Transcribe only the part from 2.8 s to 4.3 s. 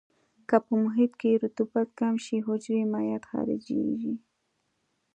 مایعات خارجيږي.